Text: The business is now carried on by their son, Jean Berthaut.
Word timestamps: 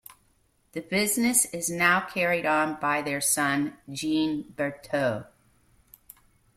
The 0.71 0.79
business 0.81 1.45
is 1.53 1.69
now 1.69 1.99
carried 2.01 2.47
on 2.47 2.79
by 2.79 3.03
their 3.03 3.21
son, 3.21 3.77
Jean 3.87 4.51
Berthaut. 4.57 5.27